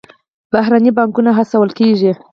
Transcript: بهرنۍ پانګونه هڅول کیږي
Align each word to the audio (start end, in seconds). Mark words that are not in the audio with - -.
بهرنۍ 0.51 0.91
پانګونه 0.97 1.31
هڅول 1.37 1.69
کیږي 1.79 2.11